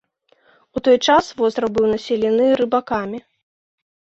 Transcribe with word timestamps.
У 0.77 0.81
той 0.87 0.97
час 1.07 1.29
востраў 1.41 1.69
быў 1.75 1.85
населены 1.93 2.45
рыбакамі. 2.63 3.19